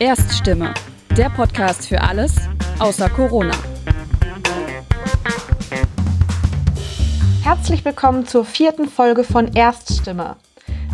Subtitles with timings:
[0.00, 0.72] Erststimme,
[1.14, 2.34] der Podcast für alles
[2.78, 3.52] außer Corona.
[7.42, 10.36] Herzlich willkommen zur vierten Folge von Erststimme.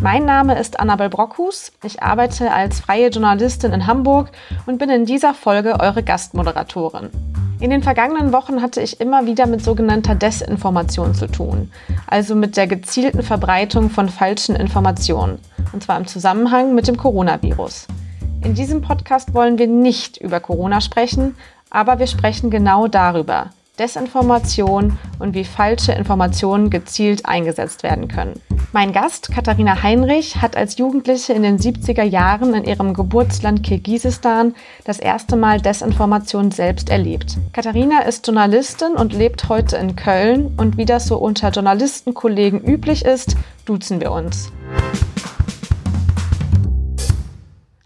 [0.01, 1.71] Mein Name ist Annabel Brockhus.
[1.85, 4.29] Ich arbeite als freie Journalistin in Hamburg
[4.65, 7.09] und bin in dieser Folge eure Gastmoderatorin.
[7.61, 11.71] In den vergangenen Wochen hatte ich immer wieder mit sogenannter Desinformation zu tun,
[12.07, 15.39] also mit der gezielten Verbreitung von falschen Informationen,
[15.71, 17.87] und zwar im Zusammenhang mit dem Coronavirus.
[18.43, 21.35] In diesem Podcast wollen wir nicht über Corona sprechen,
[21.69, 23.49] aber wir sprechen genau darüber.
[23.79, 28.41] Desinformation und wie falsche Informationen gezielt eingesetzt werden können.
[28.73, 34.55] Mein Gast, Katharina Heinrich, hat als Jugendliche in den 70er Jahren in ihrem Geburtsland Kirgisistan
[34.83, 37.37] das erste Mal Desinformation selbst erlebt.
[37.53, 43.05] Katharina ist Journalistin und lebt heute in Köln und wie das so unter Journalistenkollegen üblich
[43.05, 44.51] ist, duzen wir uns.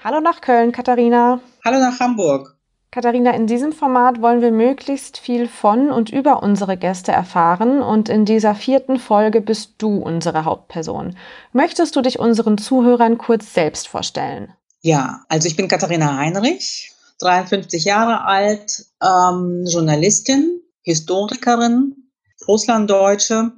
[0.03, 1.41] Hallo nach Köln, Katharina.
[1.63, 2.57] Hallo nach Hamburg.
[2.89, 8.09] Katharina, in diesem Format wollen wir möglichst viel von und über unsere Gäste erfahren und
[8.09, 11.15] in dieser vierten Folge bist du unsere Hauptperson.
[11.53, 14.51] Möchtest du dich unseren Zuhörern kurz selbst vorstellen?
[14.81, 22.09] Ja, also ich bin Katharina Heinrich, 53 Jahre alt, ähm, Journalistin, Historikerin,
[22.47, 23.51] Russlanddeutsche,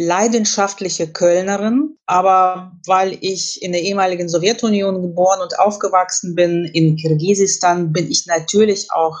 [0.00, 7.92] leidenschaftliche Kölnerin, aber weil ich in der ehemaligen Sowjetunion geboren und aufgewachsen bin, in Kirgisistan,
[7.92, 9.18] bin ich natürlich auch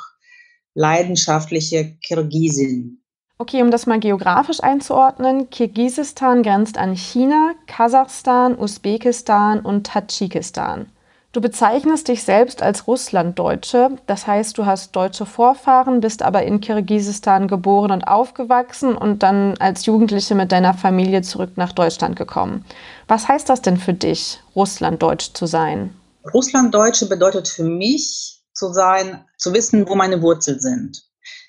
[0.74, 3.02] leidenschaftliche Kirgisin.
[3.38, 10.92] Okay, um das mal geografisch einzuordnen, Kirgisistan grenzt an China, Kasachstan, Usbekistan und Tadschikistan.
[11.30, 16.62] Du bezeichnest dich selbst als Russlanddeutsche, das heißt, du hast deutsche Vorfahren, bist aber in
[16.62, 22.64] Kirgisistan geboren und aufgewachsen und dann als Jugendliche mit deiner Familie zurück nach Deutschland gekommen.
[23.08, 25.94] Was heißt das denn für dich, Russlanddeutsch zu sein?
[26.32, 31.02] Russlanddeutsche bedeutet für mich zu sein, zu wissen, wo meine Wurzeln sind.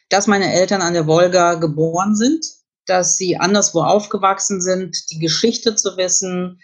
[0.09, 2.45] Dass meine Eltern an der Wolga geboren sind,
[2.85, 6.59] dass sie anderswo aufgewachsen sind, die Geschichte zu wissen,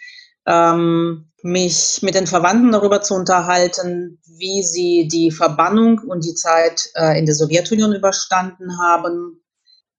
[0.45, 6.89] ähm, mich mit den Verwandten darüber zu unterhalten, wie sie die Verbannung und die Zeit
[6.95, 9.43] äh, in der Sowjetunion überstanden haben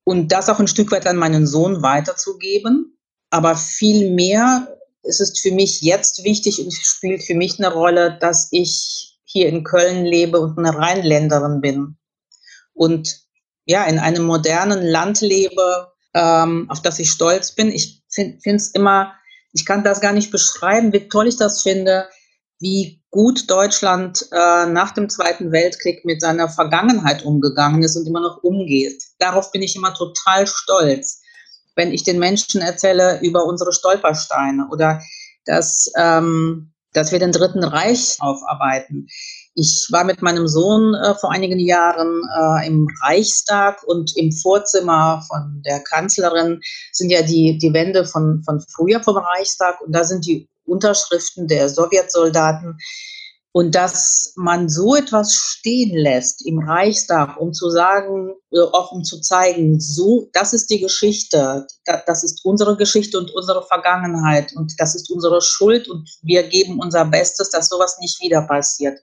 [0.04, 2.98] und das auch ein Stück weit an meinen Sohn weiterzugeben.
[3.30, 8.18] Aber viel mehr ist es für mich jetzt wichtig und spielt für mich eine Rolle,
[8.20, 11.96] dass ich hier in Köln lebe und eine Rheinländerin bin
[12.72, 13.20] und
[13.64, 17.72] ja, in einem modernen Land lebe, ähm, auf das ich stolz bin.
[17.72, 19.12] Ich finde es immer
[19.52, 22.08] ich kann das gar nicht beschreiben, wie toll ich das finde,
[22.58, 28.20] wie gut Deutschland äh, nach dem Zweiten Weltkrieg mit seiner Vergangenheit umgegangen ist und immer
[28.20, 29.02] noch umgeht.
[29.18, 31.22] Darauf bin ich immer total stolz,
[31.74, 35.02] wenn ich den Menschen erzähle über unsere Stolpersteine oder
[35.44, 39.06] dass, ähm, dass wir den Dritten Reich aufarbeiten.
[39.58, 45.24] Ich war mit meinem Sohn äh, vor einigen Jahren äh, im Reichstag und im Vorzimmer
[45.28, 46.60] von der Kanzlerin
[46.92, 51.48] sind ja die, die Wände von, von früher vom Reichstag und da sind die Unterschriften
[51.48, 52.76] der Sowjetsoldaten.
[53.52, 59.04] Und dass man so etwas stehen lässt im Reichstag, um zu sagen, äh, auch um
[59.04, 61.66] zu zeigen, so, das ist die Geschichte,
[62.06, 66.78] das ist unsere Geschichte und unsere Vergangenheit und das ist unsere Schuld und wir geben
[66.78, 68.98] unser Bestes, dass sowas nicht wieder passiert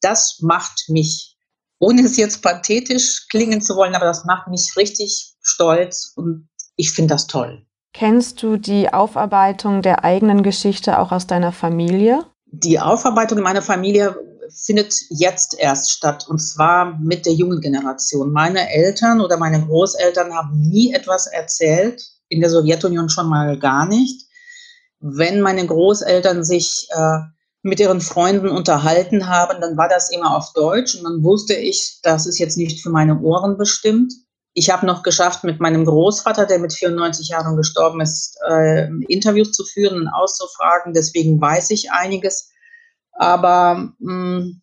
[0.00, 1.36] das macht mich,
[1.78, 6.92] ohne es jetzt pathetisch klingen zu wollen, aber das macht mich richtig stolz und ich
[6.92, 7.64] finde das toll.
[7.92, 12.24] Kennst du die Aufarbeitung der eigenen Geschichte auch aus deiner Familie?
[12.46, 14.16] Die Aufarbeitung in meiner Familie
[14.64, 18.32] findet jetzt erst statt und zwar mit der jungen Generation.
[18.32, 23.86] Meine Eltern oder meine Großeltern haben nie etwas erzählt, in der Sowjetunion schon mal gar
[23.86, 24.26] nicht.
[25.00, 27.18] Wenn meine Großeltern sich äh,
[27.62, 31.98] mit ihren Freunden unterhalten haben, dann war das immer auf Deutsch und dann wusste ich,
[32.02, 34.12] das ist jetzt nicht für meine Ohren bestimmt.
[34.54, 39.52] Ich habe noch geschafft, mit meinem Großvater, der mit 94 Jahren gestorben ist, äh, Interviews
[39.52, 40.94] zu führen und auszufragen.
[40.94, 42.50] Deswegen weiß ich einiges.
[43.12, 44.62] Aber mh, hm,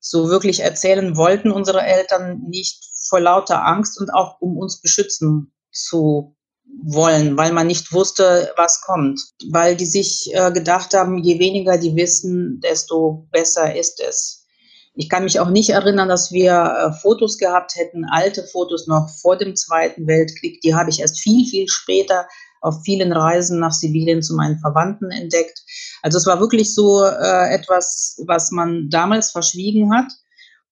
[0.00, 5.52] so wirklich erzählen wollten unsere Eltern nicht vor lauter Angst und auch um uns beschützen
[5.70, 6.36] zu
[6.84, 9.20] wollen, weil man nicht wusste, was kommt.
[9.50, 14.46] Weil die sich äh, gedacht haben, je weniger die wissen, desto besser ist es.
[14.94, 19.08] Ich kann mich auch nicht erinnern, dass wir äh, Fotos gehabt hätten, alte Fotos noch
[19.20, 20.60] vor dem Zweiten Weltkrieg.
[20.60, 22.26] Die habe ich erst viel, viel später
[22.60, 25.62] auf vielen Reisen nach Sibirien zu meinen Verwandten entdeckt.
[26.02, 30.12] Also es war wirklich so äh, etwas, was man damals verschwiegen hat.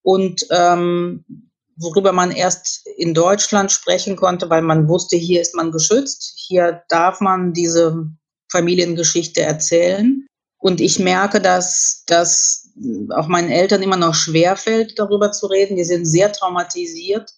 [0.03, 1.25] Und ähm,
[1.81, 6.83] worüber man erst in Deutschland sprechen konnte, weil man wusste, hier ist man geschützt, hier
[6.89, 8.07] darf man diese
[8.53, 10.27] Familiengeschichte erzählen.
[10.59, 12.69] Und ich merke, dass, dass
[13.15, 15.77] auch meinen Eltern immer noch schwerfällt, darüber zu reden.
[15.77, 17.33] Die sind sehr traumatisiert.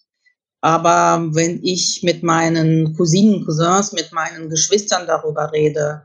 [0.61, 6.03] Aber wenn ich mit meinen Cousinen, Cousins, mit meinen Geschwistern darüber rede,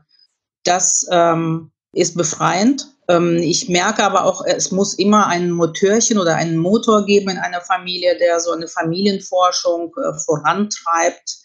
[0.63, 2.87] das ähm, ist befreiend.
[3.07, 7.37] Ähm, ich merke aber auch, es muss immer ein Motörchen oder einen Motor geben in
[7.37, 11.37] einer Familie, der so eine Familienforschung äh, vorantreibt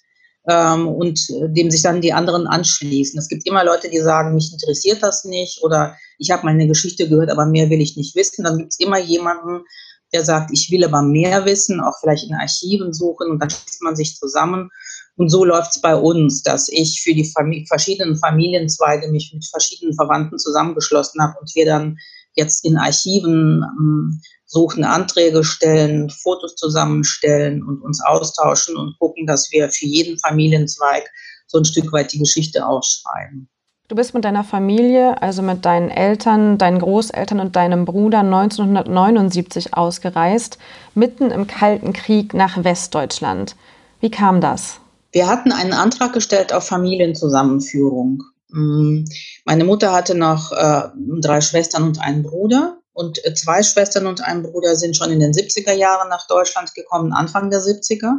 [0.48, 3.18] ähm, und dem sich dann die anderen anschließen.
[3.18, 7.08] Es gibt immer Leute, die sagen, mich interessiert das nicht oder ich habe meine Geschichte
[7.08, 8.44] gehört, aber mehr will ich nicht wissen.
[8.44, 9.64] Dann gibt es immer jemanden,
[10.12, 13.82] der sagt, ich will aber mehr wissen, auch vielleicht in Archiven suchen und dann schließt
[13.82, 14.70] man sich zusammen.
[15.16, 19.46] Und so läuft es bei uns, dass ich für die Famili verschiedenen Familienzweige mich mit
[19.46, 21.98] verschiedenen Verwandten zusammengeschlossen habe und wir dann
[22.34, 29.50] jetzt in Archiven ähm, suchen, Anträge stellen, Fotos zusammenstellen und uns austauschen und gucken, dass
[29.52, 31.08] wir für jeden Familienzweig
[31.46, 33.48] so ein Stück weit die Geschichte aufschreiben.
[33.86, 39.74] Du bist mit deiner Familie, also mit deinen Eltern, deinen Großeltern und deinem Bruder 1979
[39.74, 40.58] ausgereist,
[40.94, 43.56] mitten im Kalten Krieg nach Westdeutschland.
[44.00, 44.80] Wie kam das?
[45.14, 48.24] Wir hatten einen Antrag gestellt auf Familienzusammenführung.
[48.48, 49.04] Mm,
[49.44, 50.88] meine Mutter hatte noch äh,
[51.20, 52.80] drei Schwestern und einen Bruder.
[52.92, 56.74] Und äh, zwei Schwestern und ein Bruder sind schon in den 70er Jahren nach Deutschland
[56.74, 58.12] gekommen, Anfang der 70er.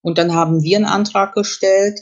[0.00, 2.00] Und dann haben wir einen Antrag gestellt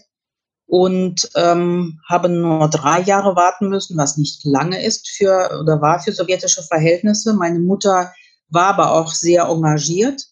[0.66, 5.98] und ähm, haben nur drei Jahre warten müssen, was nicht lange ist für oder war
[5.98, 7.34] für sowjetische Verhältnisse.
[7.34, 8.12] Meine Mutter
[8.50, 10.28] war aber auch sehr engagiert.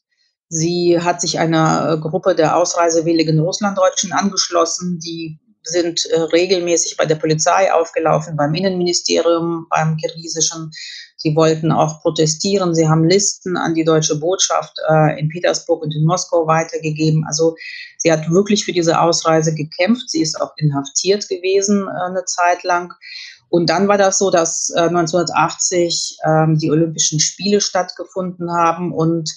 [0.48, 7.06] Sie hat sich einer äh, Gruppe der ausreisewilligen Russlanddeutschen angeschlossen, die sind äh, regelmäßig bei
[7.06, 10.70] der Polizei aufgelaufen, beim Innenministerium, beim kirgisischen.
[11.16, 12.74] Sie wollten auch protestieren.
[12.74, 17.24] Sie haben Listen an die deutsche Botschaft äh, in Petersburg und in Moskau weitergegeben.
[17.26, 17.56] Also
[17.98, 20.10] sie hat wirklich für diese Ausreise gekämpft.
[20.10, 22.92] Sie ist auch inhaftiert gewesen eine Zeit lang.
[23.48, 29.30] Und dann war das so, dass 1980 äh, ähm, die Olympischen Spiele stattgefunden haben und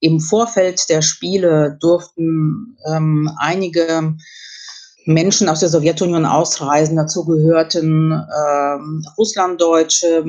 [0.00, 4.16] im Vorfeld der Spiele durften ähm, einige
[5.06, 6.96] Menschen aus der Sowjetunion ausreisen.
[6.96, 10.24] Dazu gehörten ähm, Russlanddeutsche,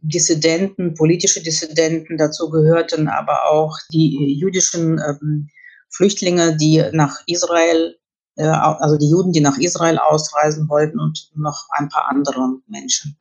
[0.00, 2.16] Dissidenten, politische Dissidenten.
[2.16, 5.48] Dazu gehörten aber auch die jüdischen ähm,
[5.90, 7.96] Flüchtlinge, die nach Israel,
[8.36, 13.18] äh, also die Juden, die nach Israel ausreisen wollten und noch ein paar andere Menschen.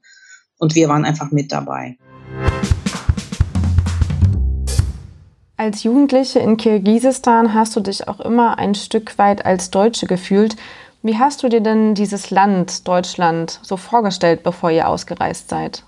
[0.57, 1.98] Und wir waren einfach mit dabei.
[5.57, 10.57] Als Jugendliche in Kirgisistan hast du dich auch immer ein Stück weit als Deutsche gefühlt.
[11.02, 15.84] Wie hast du dir denn dieses Land, Deutschland, so vorgestellt, bevor ihr ausgereist seid?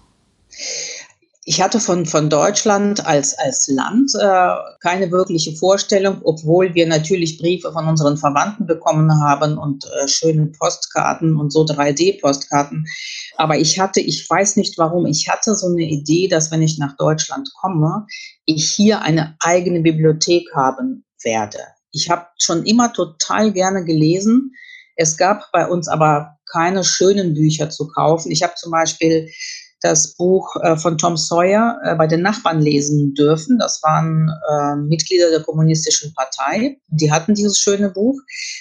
[1.50, 7.38] Ich hatte von, von Deutschland als, als Land äh, keine wirkliche Vorstellung, obwohl wir natürlich
[7.38, 12.86] Briefe von unseren Verwandten bekommen haben und äh, schöne Postkarten und so 3D-Postkarten.
[13.38, 16.80] Aber ich hatte, ich weiß nicht warum, ich hatte so eine Idee, dass wenn ich
[16.80, 18.06] nach Deutschland komme,
[18.44, 21.60] ich hier eine eigene Bibliothek haben werde.
[21.94, 24.52] Ich habe schon immer total gerne gelesen
[24.98, 28.32] es gab bei uns aber keine schönen Bücher zu kaufen.
[28.32, 29.30] Ich habe zum Beispiel
[29.82, 33.60] das Buch äh, von Tom Sawyer äh, bei den Nachbarn lesen dürfen.
[33.60, 36.80] Das waren äh, Mitglieder der Kommunistischen Partei.
[36.88, 38.20] Die hatten dieses schöne Buch,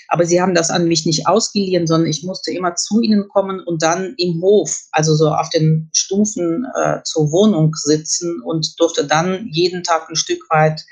[0.09, 3.61] aber sie haben das an mich nicht ausgeliehen, sondern ich musste immer zu ihnen kommen
[3.61, 9.07] und dann im Hof, also so auf den Stufen äh, zur Wohnung sitzen und durfte
[9.07, 10.85] dann jeden Tag ein Stück weit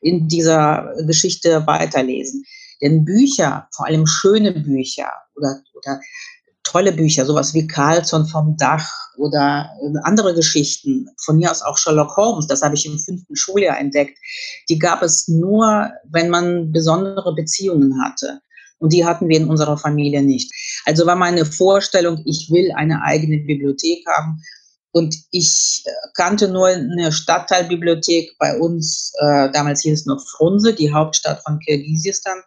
[0.00, 2.44] in dieser Geschichte weiterlesen.
[2.80, 6.00] Denn Bücher, vor allem schöne Bücher oder, oder
[6.68, 11.78] tolle Bücher, sowas wie Carlson vom Dach oder äh, andere Geschichten, von mir aus auch
[11.78, 14.18] Sherlock Holmes, das habe ich im fünften Schuljahr entdeckt,
[14.68, 18.40] die gab es nur, wenn man besondere Beziehungen hatte.
[18.80, 20.52] Und die hatten wir in unserer Familie nicht.
[20.84, 24.40] Also war meine Vorstellung, ich will eine eigene Bibliothek haben.
[24.92, 30.74] Und ich äh, kannte nur eine Stadtteilbibliothek bei uns, äh, damals hieß es noch Frunze,
[30.74, 32.38] die Hauptstadt von Kirgisistan.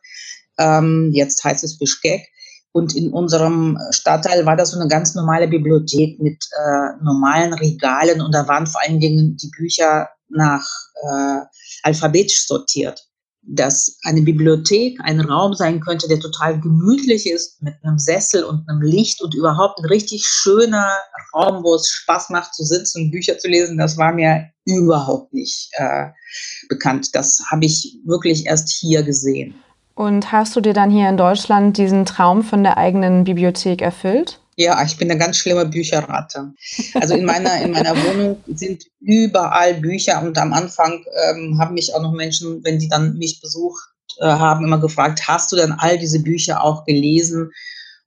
[0.58, 2.28] Ähm, jetzt heißt es Bischkek.
[2.74, 8.22] Und in unserem Stadtteil war das so eine ganz normale Bibliothek mit äh, normalen Regalen
[8.22, 10.66] und da waren vor allen Dingen die Bücher nach
[11.04, 11.42] äh,
[11.84, 13.08] alphabetisch sortiert.
[13.44, 18.70] Dass eine Bibliothek ein Raum sein könnte, der total gemütlich ist, mit einem Sessel und
[18.70, 20.88] einem Licht und überhaupt ein richtig schöner
[21.34, 25.34] Raum, wo es Spaß macht zu sitzen und Bücher zu lesen, das war mir überhaupt
[25.34, 26.10] nicht äh,
[26.70, 27.10] bekannt.
[27.14, 29.56] Das habe ich wirklich erst hier gesehen.
[30.02, 34.40] Und hast du dir dann hier in Deutschland diesen Traum von der eigenen Bibliothek erfüllt?
[34.56, 36.54] Ja, ich bin eine ganz schlimme Bücherratte.
[36.96, 41.94] Also in meiner, in meiner Wohnung sind überall Bücher und am Anfang ähm, haben mich
[41.94, 45.74] auch noch Menschen, wenn sie dann mich besucht äh, haben, immer gefragt, hast du dann
[45.74, 47.52] all diese Bücher auch gelesen?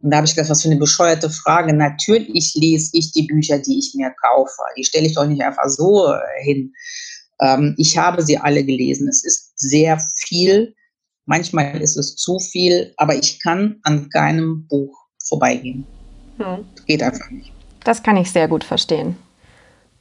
[0.02, 1.72] Und da habe ich gedacht, was für eine bescheuerte Frage.
[1.72, 4.62] Natürlich lese ich die Bücher, die ich mir kaufe.
[4.76, 6.72] Die stelle ich doch nicht einfach so äh, hin.
[7.40, 9.06] Ähm, ich habe sie alle gelesen.
[9.06, 10.74] Es ist sehr viel.
[11.26, 15.86] Manchmal ist es zu viel, aber ich kann an keinem Buch vorbeigehen.
[16.38, 16.64] Hm.
[16.86, 17.52] Geht einfach nicht.
[17.84, 19.16] Das kann ich sehr gut verstehen.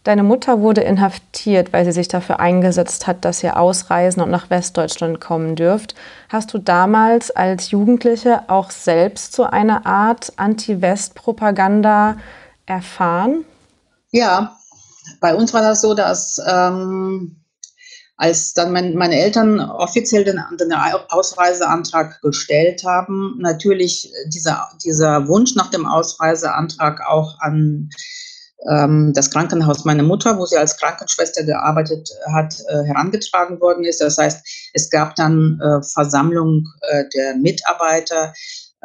[0.04, 4.50] Deine Mutter wurde inhaftiert, weil sie sich dafür eingesetzt hat, dass ihr ausreisen und nach
[4.50, 5.96] Westdeutschland kommen dürft.
[6.28, 12.18] Hast du damals als Jugendliche auch selbst so eine Art Anti-West-Propaganda
[12.66, 13.46] erfahren?
[14.12, 14.58] Ja,
[15.22, 17.38] bei uns war das so, dass ähm,
[18.24, 20.72] als dann mein, meine Eltern offiziell den, den,
[21.10, 27.90] Ausreiseantrag gestellt haben, natürlich dieser, dieser Wunsch nach dem Ausreiseantrag auch an
[28.72, 34.00] ähm, das Krankenhaus meiner Mutter, wo sie als Krankenschwester gearbeitet hat, äh, herangetragen worden ist.
[34.00, 38.34] Das heißt, es gab dann äh, Versammlung äh, der Mitarbeiter,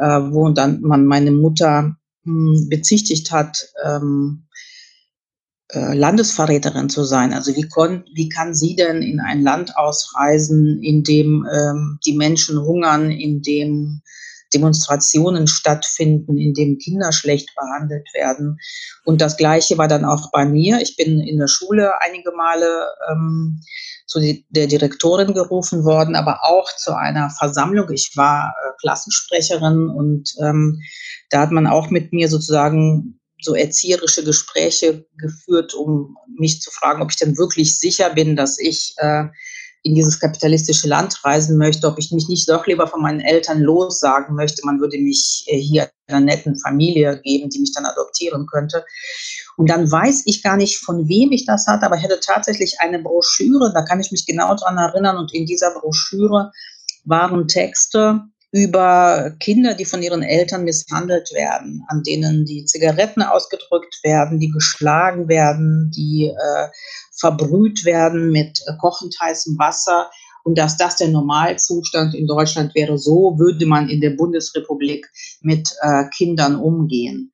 [0.01, 4.48] wo dann man meine Mutter hm, bezichtigt hat, ähm,
[5.69, 7.33] äh, Landesverräterin zu sein.
[7.33, 12.17] Also wie, kon, wie kann sie denn in ein Land ausreisen, in dem ähm, die
[12.17, 14.01] Menschen hungern, in dem
[14.55, 18.59] Demonstrationen stattfinden, in dem Kinder schlecht behandelt werden.
[19.05, 20.81] Und das Gleiche war dann auch bei mir.
[20.81, 23.61] Ich bin in der Schule einige Male ähm,
[24.07, 27.91] zu der Direktorin gerufen worden, aber auch zu einer Versammlung.
[27.91, 30.81] Ich war äh, Klassensprecherin und ähm,
[31.29, 37.03] da hat man auch mit mir sozusagen so erzieherische Gespräche geführt, um mich zu fragen,
[37.03, 39.25] ob ich denn wirklich sicher bin, dass ich äh,
[39.83, 43.61] in dieses kapitalistische Land reisen möchte, ob ich mich nicht doch lieber von meinen Eltern
[43.61, 44.63] lossagen möchte.
[44.65, 48.85] Man würde mich äh, hier einer netten Familie geben, die mich dann adoptieren könnte.
[49.57, 52.81] Und dann weiß ich gar nicht, von wem ich das hatte, aber ich hatte tatsächlich
[52.81, 55.17] eine Broschüre, da kann ich mich genau dran erinnern.
[55.17, 56.51] Und in dieser Broschüre
[57.05, 64.01] waren Texte über Kinder, die von ihren Eltern misshandelt werden, an denen die Zigaretten ausgedrückt
[64.03, 66.69] werden, die geschlagen werden, die äh,
[67.19, 70.11] verbrüht werden mit äh, kochend heißem Wasser
[70.45, 72.97] und dass das der Normalzustand in Deutschland wäre.
[72.97, 75.07] So würde man in der Bundesrepublik
[75.43, 77.33] mit äh, Kindern umgehen.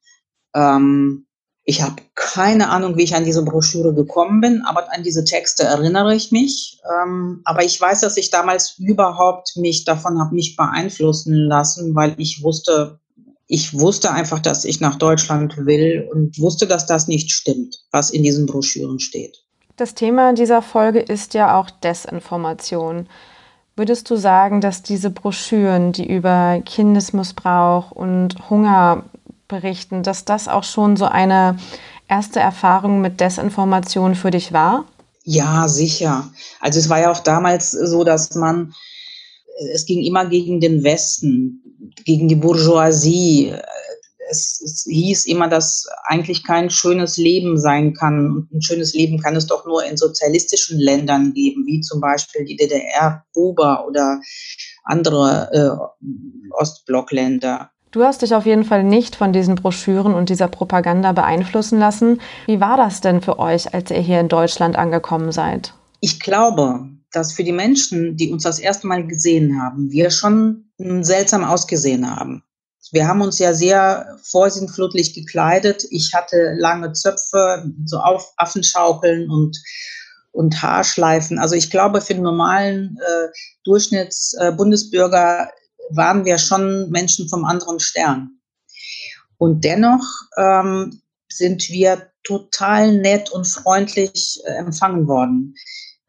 [0.55, 1.27] Ähm,
[1.65, 5.63] ich habe keine Ahnung, wie ich an diese Broschüre gekommen bin, aber an diese Texte
[5.63, 6.79] erinnere ich mich.
[7.03, 12.15] Ähm, aber ich weiß, dass ich damals überhaupt mich davon habe nicht beeinflussen lassen, weil
[12.19, 13.01] ich wusste,
[13.47, 18.11] ich wusste einfach, dass ich nach Deutschland will und wusste, dass das nicht stimmt, was
[18.11, 19.39] in diesen Broschüren steht.
[19.77, 23.09] Das Thema dieser Folge ist ja auch Desinformation.
[23.75, 29.05] Würdest du sagen, dass diese Broschüren, die über Kindesmissbrauch und Hunger
[29.49, 31.59] berichten, dass das auch schon so eine
[32.09, 34.85] erste Erfahrung mit Desinformation für dich war?
[35.25, 36.31] Ja, sicher.
[36.61, 38.75] Also es war ja auch damals so, dass man,
[39.73, 41.63] es ging immer gegen den Westen,
[42.05, 43.55] gegen die Bourgeoisie.
[44.31, 48.31] Es, es, hieß immer, dass eigentlich kein schönes Leben sein kann.
[48.31, 52.45] Und ein schönes Leben kann es doch nur in sozialistischen Ländern geben, wie zum Beispiel
[52.45, 54.21] die DDR, Kuba oder
[54.85, 57.71] andere äh, Ostblockländer.
[57.95, 62.21] Du hast dich auf jeden Fall nicht von diesen Broschüren und dieser Propaganda beeinflussen lassen.
[62.47, 65.75] Wie war das denn für euch, als ihr hier in Deutschland angekommen seid?
[66.01, 70.65] Ich glaube, dass für die Menschen, die uns das erste Mal gesehen haben, wir schon
[71.03, 72.43] seltsam ausgesehen haben.
[72.91, 75.85] Wir haben uns ja sehr vorsinnflutlich gekleidet.
[75.91, 79.57] Ich hatte lange Zöpfe, so auf Affenschaukeln und,
[80.33, 81.39] und Haarschleifen.
[81.39, 83.29] Also ich glaube, für den normalen äh,
[83.63, 88.41] Durchschnittsbundesbürger äh, waren wir schon Menschen vom anderen Stern.
[89.39, 90.05] Und dennoch
[90.37, 95.55] ähm, sind wir total nett und freundlich äh, empfangen worden.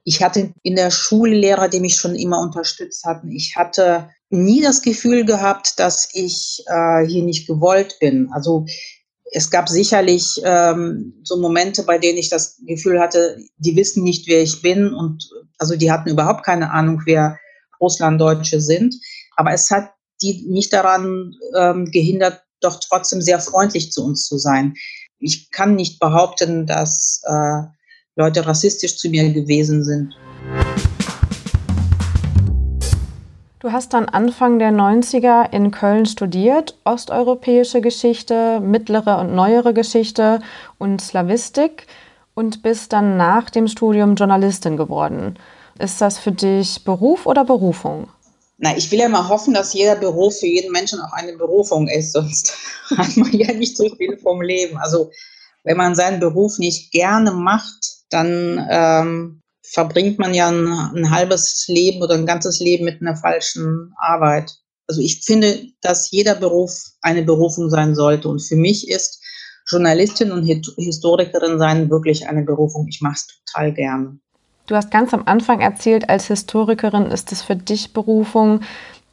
[0.04, 3.32] Ich hatte in der Schule Lehrer, die mich schon immer unterstützt hatten.
[3.32, 8.30] Ich hatte nie das Gefühl gehabt, dass ich äh, hier nicht gewollt bin.
[8.32, 8.66] Also
[9.32, 14.28] es gab sicherlich ähm, so Momente, bei denen ich das Gefühl hatte, die wissen nicht,
[14.28, 15.28] wer ich bin und
[15.58, 17.40] also die hatten überhaupt keine Ahnung, wer
[17.82, 18.96] Russlanddeutsche sind.
[19.36, 24.38] Aber es hat die nicht daran ähm, gehindert, doch trotzdem sehr freundlich zu uns zu
[24.38, 24.76] sein.
[25.20, 27.62] Ich kann nicht behaupten, dass äh,
[28.16, 30.16] Leute rassistisch zu mir gewesen sind.
[33.60, 40.40] Du hast dann Anfang der 90er in Köln studiert, osteuropäische Geschichte, mittlere und neuere Geschichte
[40.78, 41.88] und Slavistik
[42.36, 45.40] und bist dann nach dem Studium Journalistin geworden.
[45.80, 48.08] Ist das für dich Beruf oder Berufung?
[48.58, 51.88] Na, ich will ja mal hoffen, dass jeder Beruf für jeden Menschen auch eine Berufung
[51.88, 52.58] ist, sonst
[52.98, 54.78] hat man ja nicht so viel vom Leben.
[54.78, 55.12] Also
[55.64, 61.66] wenn man seinen Beruf nicht gerne macht, dann ähm, verbringt man ja ein, ein, halbes
[61.68, 64.52] Leben oder ein ganzes Leben mit einer falschen Arbeit.
[64.88, 66.72] also ich finde, dass jeder Beruf
[67.02, 68.30] eine Berufung sein sollte.
[68.30, 69.22] Und für mich ist
[69.68, 72.88] Journalistin und Historikerin sein wirklich eine Berufung.
[72.88, 74.20] Ich mache es total gerne.
[74.68, 78.62] Du hast ganz am Anfang erzählt, als Historikerin ist es für dich Berufung,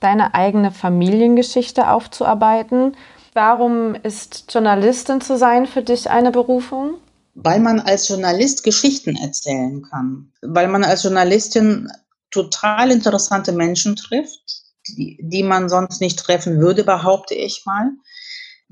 [0.00, 2.96] deine eigene Familiengeschichte aufzuarbeiten.
[3.34, 6.94] Warum ist Journalistin zu sein für dich eine Berufung?
[7.34, 10.32] Weil man als Journalist Geschichten erzählen kann.
[10.42, 11.88] Weil man als Journalistin
[12.30, 17.90] total interessante Menschen trifft, die, die man sonst nicht treffen würde, behaupte ich mal.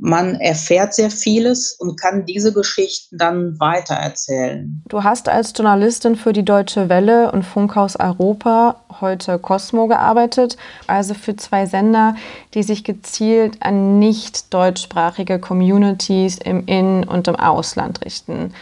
[0.03, 4.83] Man erfährt sehr vieles und kann diese Geschichten dann weitererzählen.
[4.89, 11.13] Du hast als Journalistin für die Deutsche Welle und Funkhaus Europa, heute Cosmo, gearbeitet, also
[11.13, 12.17] für zwei Sender,
[12.55, 18.55] die sich gezielt an nicht deutschsprachige Communities im In- und im Ausland richten.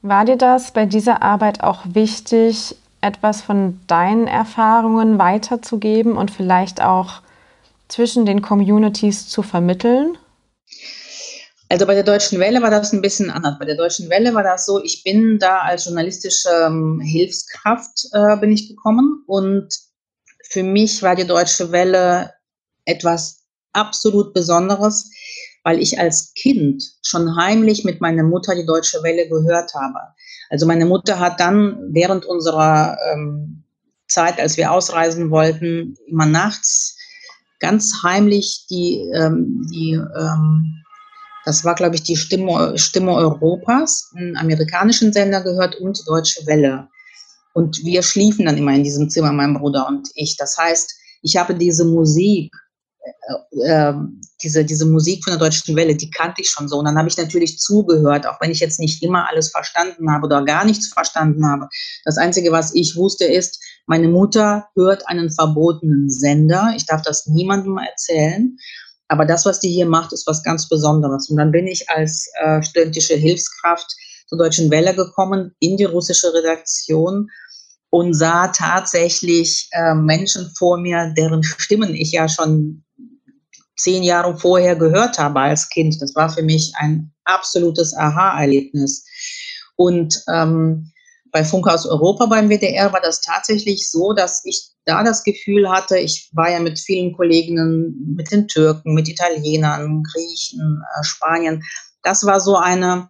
[0.00, 6.80] War dir das bei dieser Arbeit auch wichtig, etwas von deinen Erfahrungen weiterzugeben und vielleicht
[6.80, 7.20] auch
[7.88, 10.16] zwischen den Communities zu vermitteln?
[11.68, 13.56] Also bei der Deutschen Welle war das ein bisschen anders.
[13.60, 18.36] Bei der Deutschen Welle war das so, ich bin da als journalistische ähm, Hilfskraft äh,
[18.38, 19.68] bin ich gekommen und
[20.48, 22.32] für mich war die Deutsche Welle
[22.86, 25.12] etwas absolut Besonderes,
[25.62, 30.00] weil ich als Kind schon heimlich mit meiner Mutter die Deutsche Welle gehört habe.
[30.48, 33.62] Also meine Mutter hat dann während unserer ähm,
[34.08, 36.96] Zeit, als wir ausreisen wollten, immer nachts
[37.60, 40.80] ganz heimlich die, ähm, die ähm,
[41.44, 46.46] das war, glaube ich, die Stimme, Stimme Europas, einen amerikanischen Sender gehört und die Deutsche
[46.46, 46.88] Welle.
[47.54, 50.36] Und wir schliefen dann immer in diesem Zimmer, mein Bruder und ich.
[50.36, 52.52] Das heißt, ich habe diese Musik,
[53.02, 53.94] äh, äh,
[54.42, 56.78] diese, diese Musik von der Deutschen Welle, die kannte ich schon so.
[56.78, 60.26] Und dann habe ich natürlich zugehört, auch wenn ich jetzt nicht immer alles verstanden habe
[60.26, 61.68] oder gar nichts verstanden habe.
[62.04, 66.72] Das Einzige, was ich wusste, ist, meine Mutter hört einen verbotenen Sender.
[66.76, 68.56] Ich darf das niemandem erzählen.
[69.08, 71.28] Aber das, was die hier macht, ist was ganz Besonderes.
[71.28, 73.90] Und dann bin ich als äh, studentische Hilfskraft
[74.28, 77.30] zur Deutschen Welle gekommen in die russische Redaktion
[77.90, 82.84] und sah tatsächlich äh, Menschen vor mir, deren Stimmen ich ja schon
[83.76, 86.00] zehn Jahre vorher gehört habe als Kind.
[86.00, 89.04] Das war für mich ein absolutes Aha-Erlebnis.
[89.74, 90.92] Und ähm,
[91.32, 95.98] bei Funkhaus Europa beim WDR war das tatsächlich so, dass ich da das Gefühl hatte,
[95.98, 101.62] ich war ja mit vielen Kolleginnen, mit den Türken, mit Italienern, Griechen, äh, Spanien.
[102.02, 103.08] Das war so eine,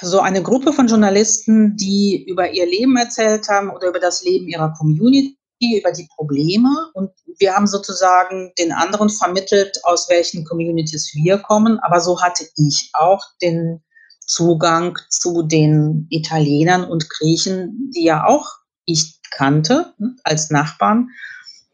[0.00, 4.48] so eine Gruppe von Journalisten, die über ihr Leben erzählt haben oder über das Leben
[4.48, 5.36] ihrer Community,
[5.78, 6.90] über die Probleme.
[6.94, 11.78] Und wir haben sozusagen den anderen vermittelt, aus welchen Communities wir kommen.
[11.80, 13.82] Aber so hatte ich auch den
[14.26, 18.46] Zugang zu den Italienern und Griechen, die ja auch
[18.84, 21.08] ich kannte hm, als Nachbarn,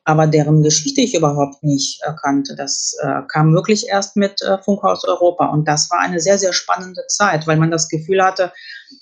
[0.04, 2.56] aber deren Geschichte ich überhaupt nicht kannte.
[2.56, 5.46] Das äh, kam wirklich erst mit äh, Funkhaus Europa.
[5.46, 8.52] Und das war eine sehr, sehr spannende Zeit, weil man das Gefühl hatte,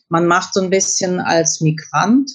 [0.08, 2.30] man macht so ein bisschen als Migrant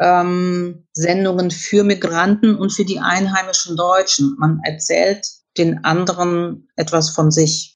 [0.00, 4.34] ähm, Sendungen für Migranten und für die einheimischen Deutschen.
[4.38, 7.69] Man erzählt den anderen etwas von sich.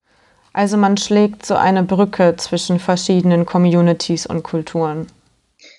[0.55, 5.09] Also man schlägt so eine Brücke zwischen verschiedenen Communities und Kulturen.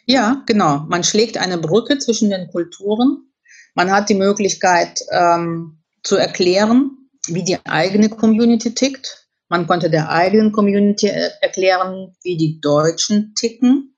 [0.06, 0.84] Ja, genau.
[0.90, 3.32] Man schlägt eine Brücke zwischen den Kulturen.
[3.74, 6.92] Man hat die Möglichkeit ähm, zu erklären,
[7.28, 9.28] wie die eigene Community tickt.
[9.48, 11.08] Man konnte der eigenen Community
[11.40, 13.96] erklären, wie die Deutschen ticken.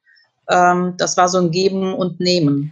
[0.47, 2.71] Ähm, das war so ein Geben und Nehmen.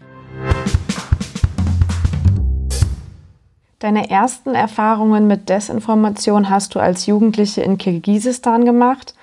[3.80, 9.14] Deine ersten Erfahrungen mit Desinformation hast du als Jugendliche in Kirgisistan gemacht.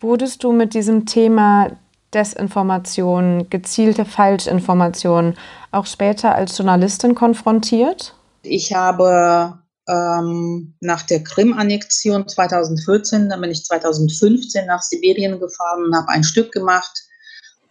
[0.00, 1.70] Wurdest du mit diesem Thema
[2.12, 5.34] Desinformation, gezielte Falschinformation
[5.72, 8.14] auch später als Journalistin konfrontiert?
[8.42, 15.96] Ich habe ähm, nach der Krim-Annexion 2014, dann bin ich 2015 nach Sibirien gefahren und
[15.96, 16.92] habe ein Stück gemacht,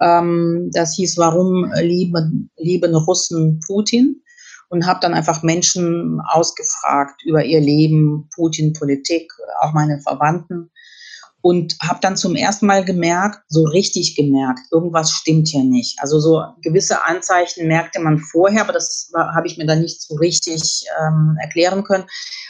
[0.01, 4.21] ähm, das hieß Warum lieben, lieben Russen Putin?
[4.69, 10.71] Und habe dann einfach Menschen ausgefragt über ihr Leben, Putin, Politik, auch meine Verwandten
[11.45, 15.99] und habe dann zum ersten Mal gemerkt, so richtig gemerkt, irgendwas stimmt hier nicht.
[16.01, 20.15] Also so gewisse Anzeichen merkte man vorher, aber das habe ich mir dann nicht so
[20.15, 22.05] richtig ähm, erklären können.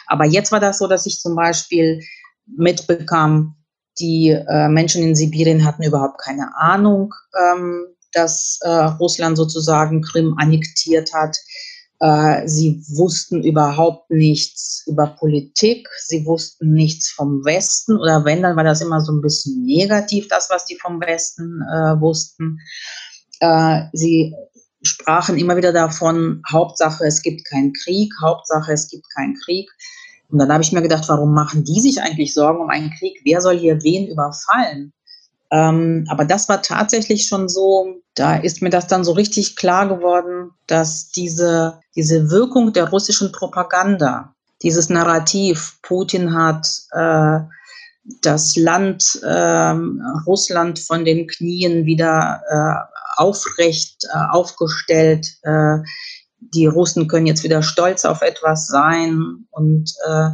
[0.08, 2.00] Aber jetzt war das so, dass ich zum Beispiel
[2.46, 3.58] mitbekam,
[4.00, 10.36] die äh, Menschen in Sibirien hatten überhaupt keine Ahnung, ähm, dass äh, Russland sozusagen Krim
[10.38, 11.36] annektiert hat.
[12.00, 18.58] Äh, sie wussten überhaupt nichts über Politik, sie wussten nichts vom Westen oder wenn, dann
[18.58, 22.60] war das immer so ein bisschen negativ, das, was die vom Westen äh, wussten.
[23.40, 24.36] Äh, sie
[24.82, 29.70] sprachen immer wieder davon, Hauptsache es gibt keinen Krieg, Hauptsache es gibt keinen Krieg.
[30.30, 33.22] Und dann habe ich mir gedacht, warum machen die sich eigentlich Sorgen um einen Krieg?
[33.24, 34.92] Wer soll hier wen überfallen?
[35.52, 39.88] Ähm, aber das war tatsächlich schon so, da ist mir das dann so richtig klar
[39.88, 47.40] geworden, dass diese, diese Wirkung der russischen Propaganda, dieses Narrativ, Putin hat äh,
[48.22, 49.76] das Land äh,
[50.26, 55.28] Russland von den Knien wieder äh, aufrecht äh, aufgestellt.
[55.44, 55.80] Äh,
[56.40, 60.30] die Russen können jetzt wieder stolz auf etwas sein und äh,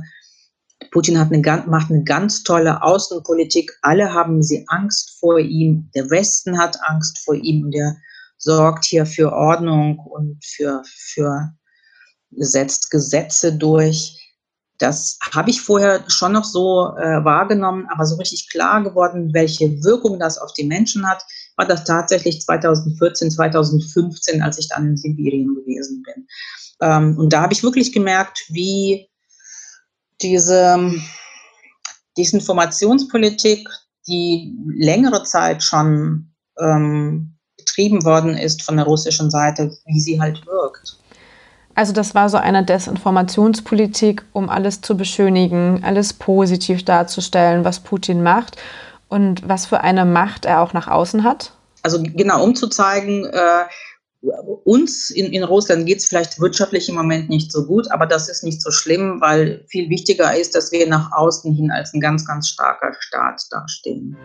[0.91, 3.71] Putin hat eine, macht eine ganz tolle Außenpolitik.
[3.81, 5.89] Alle haben sie Angst vor ihm.
[5.95, 7.95] Der Westen hat Angst vor ihm und er
[8.37, 11.53] sorgt hier für Ordnung und für, für
[12.31, 14.17] setzt Gesetze durch.
[14.79, 19.83] Das habe ich vorher schon noch so äh, wahrgenommen, aber so richtig klar geworden, welche
[19.83, 21.23] Wirkung das auf die Menschen hat,
[21.55, 26.27] war das tatsächlich 2014, 2015, als ich dann in Sibirien gewesen bin.
[26.81, 29.10] Ähm, und da habe ich wirklich gemerkt, wie
[30.21, 30.91] diese
[32.17, 33.67] Desinformationspolitik,
[34.07, 40.45] die längere Zeit schon ähm, betrieben worden ist von der russischen Seite, wie sie halt
[40.45, 40.97] wirkt.
[41.75, 48.23] Also das war so eine Desinformationspolitik, um alles zu beschönigen, alles positiv darzustellen, was Putin
[48.23, 48.57] macht
[49.07, 51.53] und was für eine Macht er auch nach außen hat?
[51.83, 53.63] Also genau, um zu zeigen, äh,
[54.21, 58.29] uns in, in Russland geht es vielleicht wirtschaftlich im Moment nicht so gut, aber das
[58.29, 62.01] ist nicht so schlimm, weil viel wichtiger ist, dass wir nach außen hin als ein
[62.01, 64.15] ganz, ganz starker Staat dastehen.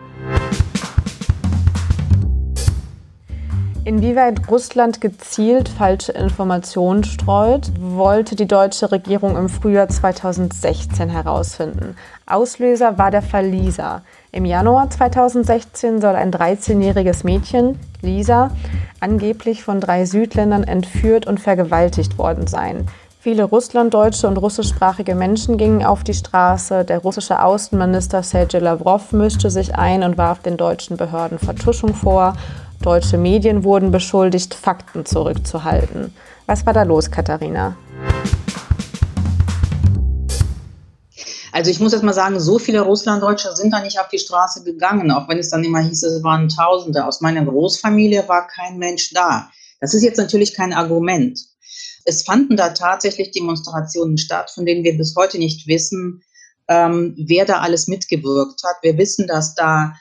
[3.87, 11.95] Inwieweit Russland gezielt falsche Informationen streut, wollte die deutsche Regierung im Frühjahr 2016 herausfinden.
[12.25, 14.03] Auslöser war der Lisa.
[14.31, 18.51] Im Januar 2016 soll ein 13-jähriges Mädchen, Lisa,
[18.99, 22.87] angeblich von drei Südländern entführt und vergewaltigt worden sein.
[23.19, 26.85] Viele russlanddeutsche und russischsprachige Menschen gingen auf die Straße.
[26.85, 32.35] Der russische Außenminister Sergei Lavrov mischte sich ein und warf den deutschen Behörden Vertuschung vor.
[32.81, 36.13] Deutsche Medien wurden beschuldigt, Fakten zurückzuhalten.
[36.45, 37.75] Was war da los, Katharina?
[41.57, 44.63] Also ich muss jetzt mal sagen, so viele Russlanddeutsche sind da nicht auf die Straße
[44.63, 47.03] gegangen, auch wenn es dann immer hieß, es waren Tausende.
[47.03, 49.49] Aus meiner Großfamilie war kein Mensch da.
[49.81, 51.39] Das ist jetzt natürlich kein Argument.
[52.05, 56.21] Es fanden da tatsächlich Demonstrationen statt, von denen wir bis heute nicht wissen,
[56.67, 58.75] ähm, wer da alles mitgewirkt hat.
[58.83, 59.95] Wir wissen, dass da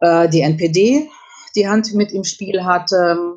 [0.00, 1.08] äh, die NPD
[1.54, 3.36] die Hand mit im Spiel hatte,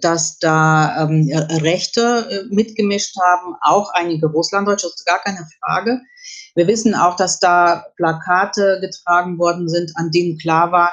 [0.00, 6.00] dass da ähm, Rechte äh, mitgemischt haben, auch einige Russlanddeutsche, das ist gar keine Frage.
[6.54, 10.92] Wir wissen auch, dass da Plakate getragen worden sind, an denen klar war,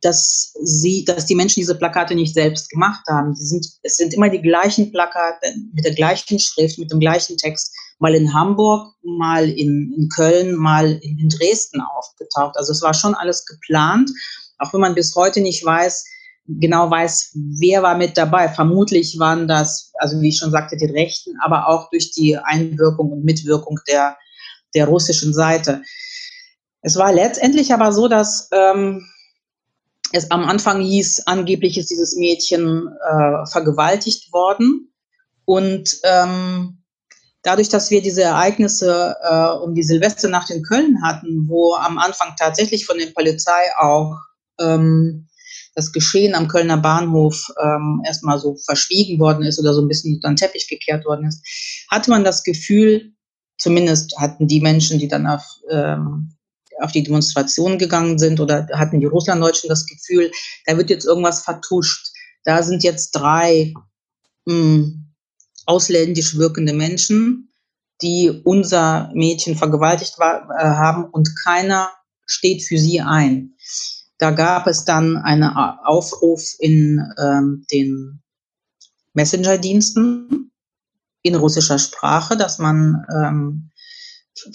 [0.00, 3.34] dass sie, dass die Menschen diese Plakate nicht selbst gemacht haben.
[3.34, 7.38] Die sind, es sind immer die gleichen Plakate mit der gleichen Schrift, mit dem gleichen
[7.38, 12.56] Text, mal in Hamburg, mal in, in Köln, mal in, in Dresden aufgetaucht.
[12.56, 14.10] Also es war schon alles geplant,
[14.58, 16.04] auch wenn man bis heute nicht weiß,
[16.46, 18.48] genau weiß, wer war mit dabei.
[18.48, 23.10] Vermutlich waren das, also wie ich schon sagte, die Rechten, aber auch durch die Einwirkung
[23.12, 24.16] und Mitwirkung der,
[24.74, 25.82] der russischen Seite.
[26.82, 29.06] Es war letztendlich aber so, dass ähm,
[30.12, 34.92] es am Anfang hieß, angeblich ist dieses Mädchen äh, vergewaltigt worden.
[35.44, 36.82] Und ähm,
[37.42, 42.34] dadurch, dass wir diese Ereignisse äh, um die Silvesternacht in Köln hatten, wo am Anfang
[42.38, 44.16] tatsächlich von der Polizei auch
[44.60, 45.28] ähm,
[45.74, 50.14] das Geschehen am Kölner Bahnhof ähm, erstmal so verschwiegen worden ist oder so ein bisschen
[50.14, 51.44] unter den Teppich gekehrt worden ist,
[51.90, 53.13] hatte man das Gefühl,
[53.58, 56.34] zumindest hatten die Menschen, die dann auf, ähm,
[56.80, 60.30] auf die Demonstration gegangen sind oder hatten die Russlanddeutschen das Gefühl,
[60.66, 62.08] da wird jetzt irgendwas vertuscht.
[62.44, 63.72] Da sind jetzt drei
[64.44, 65.04] mh, hm,
[65.66, 67.50] ausländisch wirkende Menschen,
[68.02, 71.90] die unser Mädchen vergewaltigt war, äh, haben und keiner
[72.26, 73.54] steht für sie ein.
[74.18, 78.22] Da gab es dann einen Aufruf in ähm, den
[79.12, 80.52] Messenger-Diensten
[81.24, 83.70] in russischer Sprache, dass man ähm,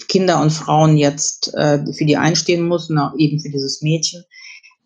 [0.08, 4.22] Kinder und Frauen jetzt äh, für die einstehen muss, und eben für dieses Mädchen.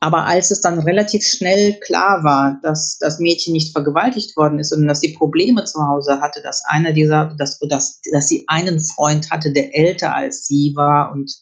[0.00, 4.70] Aber als es dann relativ schnell klar war, dass das Mädchen nicht vergewaltigt worden ist,
[4.70, 8.80] sondern dass sie Probleme zu Hause hatte, dass einer dieser, dass, dass, dass sie einen
[8.80, 11.32] Freund hatte, der älter als sie war und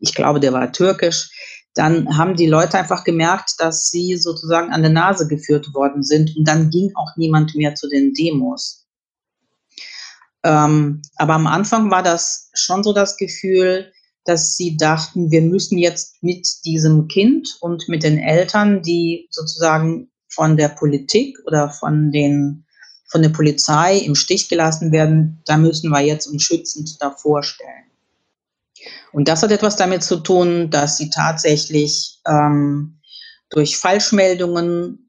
[0.00, 1.30] ich glaube, der war türkisch,
[1.74, 6.36] dann haben die Leute einfach gemerkt, dass sie sozusagen an der Nase geführt worden sind
[6.36, 8.77] und dann ging auch niemand mehr zu den Demos.
[10.48, 13.92] Ähm, aber am Anfang war das schon so das Gefühl,
[14.24, 20.10] dass sie dachten, wir müssen jetzt mit diesem Kind und mit den Eltern, die sozusagen
[20.28, 22.64] von der Politik oder von den
[23.10, 27.90] von der Polizei im Stich gelassen werden, da müssen wir jetzt uns schützend davor stellen.
[29.12, 33.00] Und das hat etwas damit zu tun, dass sie tatsächlich ähm,
[33.48, 35.08] durch Falschmeldungen,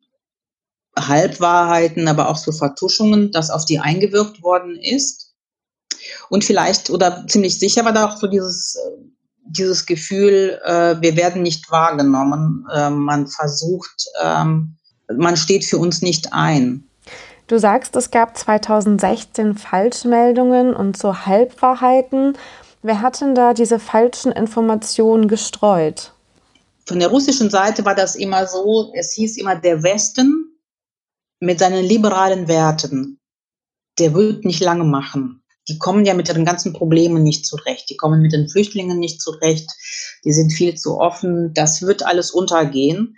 [0.98, 5.29] Halbwahrheiten, aber auch so Vertuschungen, dass auf die eingewirkt worden ist.
[6.30, 8.78] Und vielleicht oder ziemlich sicher war da auch so dieses,
[9.44, 12.68] dieses Gefühl, äh, wir werden nicht wahrgenommen.
[12.72, 14.76] Äh, man versucht, ähm,
[15.16, 16.84] man steht für uns nicht ein.
[17.48, 22.38] Du sagst, es gab 2016 Falschmeldungen und so Halbwahrheiten.
[22.84, 26.14] Wer hat denn da diese falschen Informationen gestreut?
[26.86, 30.60] Von der russischen Seite war das immer so, es hieß immer, der Westen
[31.40, 33.20] mit seinen liberalen Werten,
[33.98, 35.39] der wird nicht lange machen.
[35.70, 37.90] Die kommen ja mit ihren ganzen Problemen nicht zurecht.
[37.90, 39.70] Die kommen mit den Flüchtlingen nicht zurecht.
[40.26, 41.54] Die sind viel zu offen.
[41.54, 43.16] Das wird alles untergehen.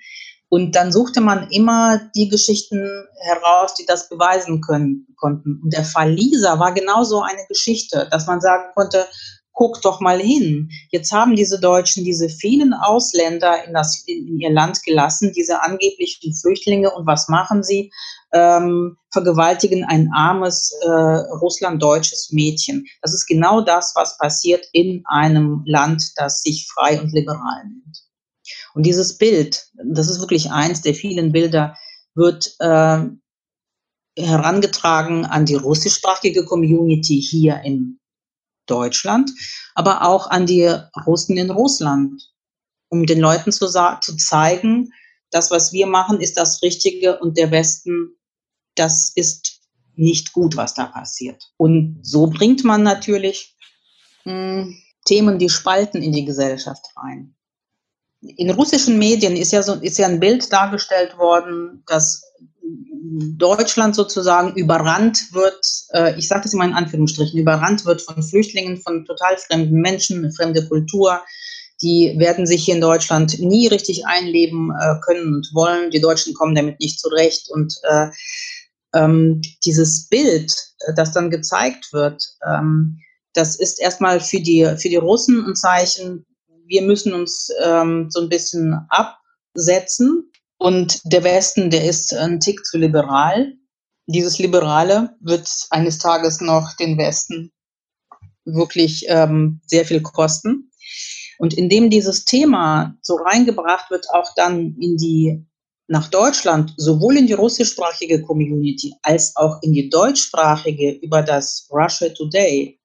[0.49, 2.83] Und dann suchte man immer die Geschichten
[3.21, 5.61] heraus, die das beweisen können, konnten.
[5.63, 9.07] Und der Fall Lisa war genauso eine Geschichte, dass man sagen konnte,
[9.53, 10.69] guck doch mal hin.
[10.89, 16.33] Jetzt haben diese Deutschen diese vielen Ausländer in, das, in ihr Land gelassen, diese angeblichen
[16.33, 16.91] Flüchtlinge.
[16.91, 17.91] Und was machen sie?
[18.33, 22.85] Ähm, vergewaltigen ein armes äh, russlanddeutsches Mädchen.
[23.01, 27.97] Das ist genau das, was passiert in einem Land, das sich frei und liberal nennt.
[28.73, 31.75] Und dieses Bild, das ist wirklich eins der vielen Bilder,
[32.15, 33.03] wird äh,
[34.17, 37.99] herangetragen an die russischsprachige Community hier in
[38.65, 39.31] Deutschland,
[39.75, 40.73] aber auch an die
[41.05, 42.21] Russen in Russland,
[42.89, 44.91] um den Leuten zu, zu zeigen,
[45.31, 48.17] das, was wir machen, ist das Richtige und der Westen,
[48.75, 49.61] das ist
[49.95, 51.51] nicht gut, was da passiert.
[51.57, 53.55] Und so bringt man natürlich
[54.25, 57.35] mh, hm, Themen, die spalten in die Gesellschaft rein.
[58.21, 62.21] In russischen Medien ist ja, so, ist ja ein Bild dargestellt worden, dass
[63.03, 68.77] Deutschland sozusagen überrannt wird, äh, ich sage das immer in Anführungsstrichen, überrannt wird von Flüchtlingen,
[68.77, 71.21] von total fremden Menschen, fremde Kultur.
[71.81, 75.89] Die werden sich hier in Deutschland nie richtig einleben äh, können und wollen.
[75.89, 77.49] Die Deutschen kommen damit nicht zurecht.
[77.49, 78.07] Und äh,
[78.93, 82.99] ähm, dieses Bild, äh, das dann gezeigt wird, ähm,
[83.33, 86.25] das ist erstmal für die, für die Russen ein Zeichen,
[86.65, 92.65] wir müssen uns ähm, so ein bisschen absetzen und der Westen, der ist ein Tick
[92.65, 93.53] zu liberal.
[94.05, 97.51] Dieses Liberale wird eines Tages noch den Westen
[98.45, 100.71] wirklich ähm, sehr viel kosten.
[101.39, 105.45] Und indem dieses Thema so reingebracht wird, auch dann in die,
[105.87, 112.09] nach Deutschland, sowohl in die russischsprachige Community als auch in die deutschsprachige über das Russia
[112.09, 112.79] Today,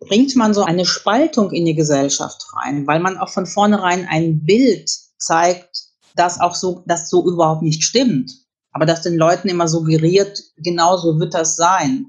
[0.00, 4.44] bringt man so eine Spaltung in die Gesellschaft rein, weil man auch von vornherein ein
[4.44, 8.32] Bild zeigt, das auch so, das so überhaupt nicht stimmt.
[8.72, 12.06] Aber dass den Leuten immer suggeriert, genauso wird das sein.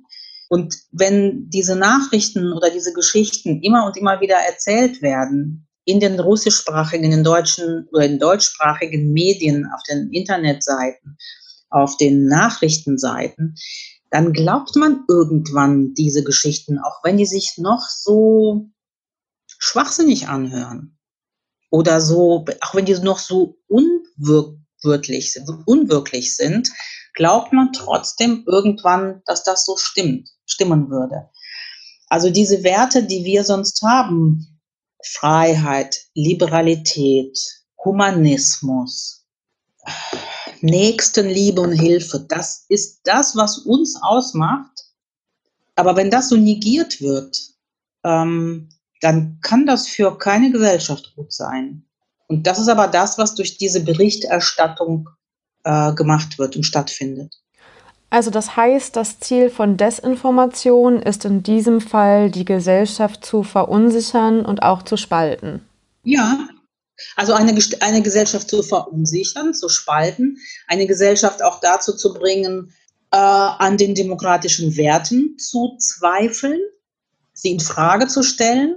[0.49, 6.19] Und wenn diese Nachrichten oder diese Geschichten immer und immer wieder erzählt werden, in den
[6.19, 11.17] russischsprachigen, in den deutschen oder in deutschsprachigen Medien, auf den Internetseiten,
[11.69, 13.55] auf den Nachrichtenseiten,
[14.11, 18.69] dann glaubt man irgendwann diese Geschichten, auch wenn die sich noch so
[19.47, 20.97] schwachsinnig anhören
[21.69, 26.69] oder so, auch wenn die noch so unwirklich, unwirklich sind,
[27.13, 31.29] glaubt man trotzdem irgendwann, dass das so stimmt, stimmen würde.
[32.07, 34.58] Also diese Werte, die wir sonst haben,
[35.03, 37.37] Freiheit, Liberalität,
[37.83, 39.25] Humanismus,
[40.61, 44.85] Nächstenliebe und Hilfe, das ist das, was uns ausmacht.
[45.75, 47.37] Aber wenn das so negiert wird,
[48.03, 48.69] ähm,
[49.01, 51.85] dann kann das für keine Gesellschaft gut sein.
[52.27, 55.09] Und das ist aber das, was durch diese Berichterstattung
[55.63, 57.41] äh, gemacht wird und stattfindet.
[58.09, 64.45] Also das heißt, das Ziel von Desinformation ist in diesem Fall, die Gesellschaft zu verunsichern
[64.45, 65.61] und auch zu spalten.
[66.03, 66.47] Ja,
[67.15, 72.73] also eine, eine Gesellschaft zu verunsichern, zu spalten, eine Gesellschaft auch dazu zu bringen,
[73.11, 76.59] äh, an den demokratischen Werten zu zweifeln,
[77.33, 78.75] sie in Frage zu stellen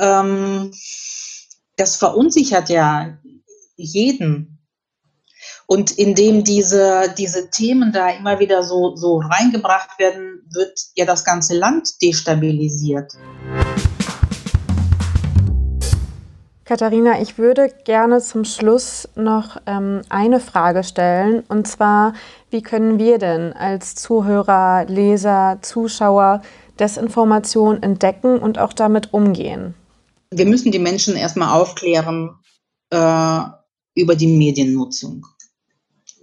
[0.00, 0.72] ähm,
[1.76, 3.18] das verunsichert ja
[3.76, 4.55] jeden.
[5.68, 11.24] Und indem diese, diese Themen da immer wieder so, so reingebracht werden, wird ja das
[11.24, 13.12] ganze Land destabilisiert.
[16.64, 21.42] Katharina, ich würde gerne zum Schluss noch ähm, eine Frage stellen.
[21.48, 22.14] Und zwar,
[22.50, 26.42] wie können wir denn als Zuhörer, Leser, Zuschauer
[26.78, 29.74] Desinformation entdecken und auch damit umgehen?
[30.30, 32.36] Wir müssen die Menschen erstmal aufklären
[32.90, 33.40] äh,
[33.94, 35.26] über die Mediennutzung.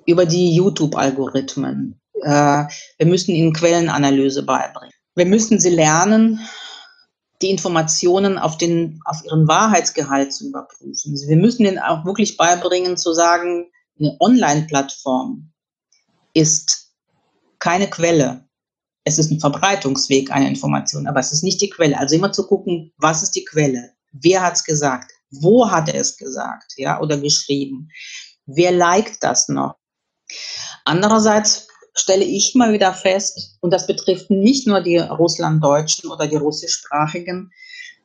[0.06, 2.00] Über die YouTube-Algorithmen.
[2.22, 2.66] Äh,
[2.98, 4.94] wir müssen ihnen Quellenanalyse beibringen.
[5.16, 6.39] Wir müssen sie lernen,
[7.42, 11.16] die Informationen auf, den, auf ihren Wahrheitsgehalt zu überprüfen.
[11.28, 15.52] Wir müssen ihnen auch wirklich beibringen zu sagen, eine Online-Plattform
[16.34, 16.92] ist
[17.60, 18.48] keine Quelle.
[19.04, 22.00] Es ist ein Verbreitungsweg einer Information, aber es ist nicht die Quelle.
[22.00, 23.92] Also immer zu gucken, was ist die Quelle?
[24.12, 25.12] Wer hat es gesagt?
[25.30, 26.74] Wo hat er es gesagt?
[26.78, 27.89] Ja, oder geschrieben?
[28.46, 29.76] Wer liked das noch?
[30.86, 36.36] Andererseits stelle ich mal wieder fest, und das betrifft nicht nur die Russlanddeutschen oder die
[36.36, 37.52] russischsprachigen,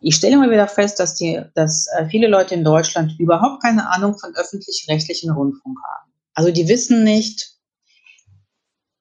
[0.01, 3.91] ich stelle mal wieder fest, dass, die, dass äh, viele Leute in Deutschland überhaupt keine
[3.91, 6.13] Ahnung von öffentlich-rechtlichen Rundfunk haben.
[6.35, 7.59] Also die wissen nicht,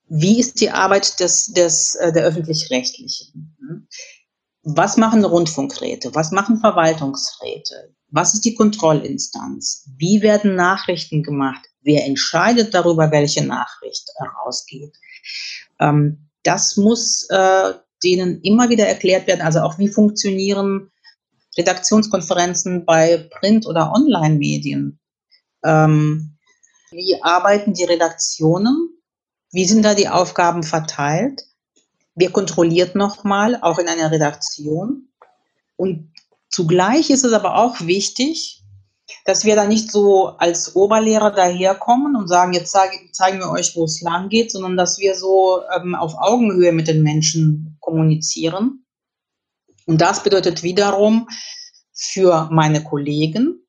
[0.09, 3.87] wie ist die Arbeit des, des, äh, der öffentlich-rechtlichen?
[4.63, 6.15] Was machen Rundfunkräte?
[6.15, 7.93] Was machen Verwaltungsräte?
[8.09, 9.87] Was ist die Kontrollinstanz?
[9.97, 11.66] Wie werden Nachrichten gemacht?
[11.87, 14.93] Wer entscheidet darüber, welche Nachricht herausgeht?
[15.79, 17.73] Ähm, das muss äh,
[18.03, 19.39] denen immer wieder erklärt werden.
[19.39, 20.91] Also auch wie funktionieren
[21.57, 24.99] Redaktionskonferenzen bei Print- oder Online-Medien?
[25.63, 26.37] Ähm,
[26.91, 28.89] wie arbeiten die Redaktionen?
[29.53, 31.43] Wie sind da die Aufgaben verteilt?
[32.15, 35.07] Wer kontrolliert nochmal, auch in einer Redaktion?
[35.77, 36.11] Und
[36.49, 38.61] zugleich ist es aber auch wichtig,
[39.25, 43.75] dass wir da nicht so als Oberlehrer daherkommen und sagen, jetzt zeige, zeigen wir euch,
[43.75, 48.85] wo es lang geht, sondern dass wir so ähm, auf Augenhöhe mit den Menschen kommunizieren.
[49.85, 51.27] Und das bedeutet wiederum
[51.93, 53.65] für meine Kollegen,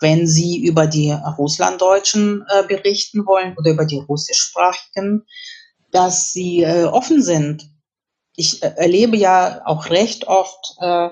[0.00, 5.26] wenn sie über die Russlanddeutschen äh, berichten wollen oder über die russischsprachigen,
[5.90, 7.68] dass sie äh, offen sind.
[8.36, 11.10] Ich äh, erlebe ja auch recht oft, äh,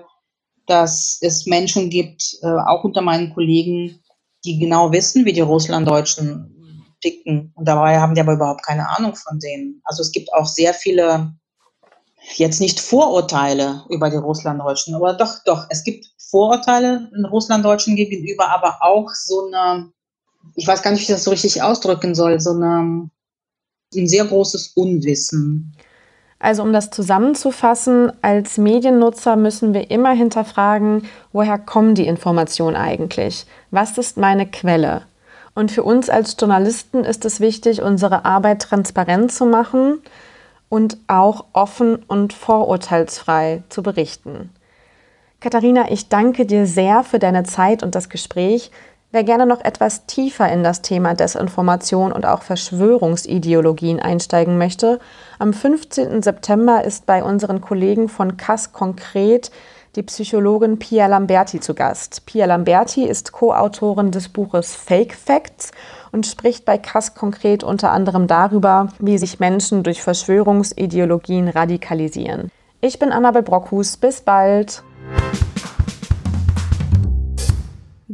[0.66, 4.00] dass es Menschen gibt, äh, auch unter meinen Kollegen,
[4.44, 6.52] die genau wissen, wie die Russlanddeutschen
[7.00, 7.52] ticken.
[7.54, 9.80] Und dabei haben die aber überhaupt keine Ahnung von denen.
[9.84, 11.34] Also es gibt auch sehr viele,
[12.34, 18.48] jetzt nicht Vorurteile über die Russlanddeutschen, aber doch, doch, es gibt Vorurteile den Russlanddeutschen gegenüber,
[18.48, 19.92] aber auch so eine,
[20.56, 23.10] ich weiß gar nicht, wie ich das so richtig ausdrücken soll, so eine,
[23.94, 25.76] ein sehr großes Unwissen.
[26.38, 33.46] Also um das zusammenzufassen, als Mediennutzer müssen wir immer hinterfragen, woher kommen die Informationen eigentlich?
[33.70, 35.02] Was ist meine Quelle?
[35.54, 40.02] Und für uns als Journalisten ist es wichtig, unsere Arbeit transparent zu machen
[40.68, 44.50] und auch offen und vorurteilsfrei zu berichten.
[45.40, 48.70] Katharina, ich danke dir sehr für deine Zeit und das Gespräch.
[49.12, 54.98] Wer gerne noch etwas tiefer in das Thema Desinformation und auch Verschwörungsideologien einsteigen möchte,
[55.38, 56.22] am 15.
[56.22, 59.50] September ist bei unseren Kollegen von Kass Konkret
[59.94, 62.26] die Psychologin Pia Lamberti zu Gast.
[62.26, 65.70] Pia Lamberti ist Co-Autorin des Buches Fake Facts
[66.12, 72.50] und spricht bei Kass konkret unter anderem darüber, wie sich Menschen durch Verschwörungsideologien radikalisieren.
[72.80, 73.96] Ich bin Annabel Brockhus.
[73.96, 74.82] Bis bald.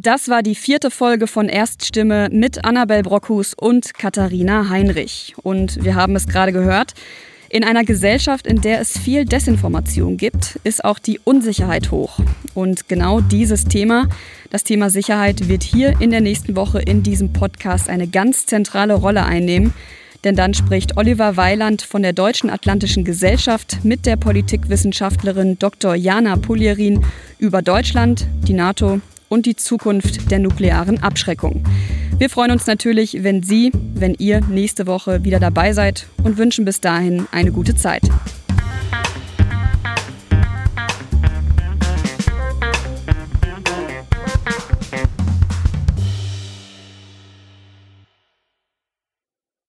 [0.02, 5.34] Das war die vierte Folge von Erststimme mit Annabel Brockhus und Katharina Heinrich.
[5.44, 6.94] Und wir haben es gerade gehört.
[7.48, 12.18] In einer Gesellschaft, in der es viel Desinformation gibt, ist auch die Unsicherheit hoch.
[12.52, 14.08] Und genau dieses Thema,
[14.50, 18.94] das Thema Sicherheit, wird hier in der nächsten Woche in diesem Podcast eine ganz zentrale
[18.94, 19.72] Rolle einnehmen.
[20.24, 25.94] Denn dann spricht Oliver Weiland von der Deutschen Atlantischen Gesellschaft mit der Politikwissenschaftlerin Dr.
[25.94, 27.04] Jana Pulierin
[27.38, 29.00] über Deutschland, die NATO
[29.32, 31.64] und die Zukunft der nuklearen Abschreckung.
[32.18, 36.66] Wir freuen uns natürlich, wenn Sie, wenn ihr nächste Woche wieder dabei seid und wünschen
[36.66, 38.02] bis dahin eine gute Zeit.